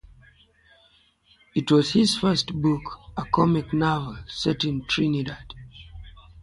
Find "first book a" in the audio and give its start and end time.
2.17-3.23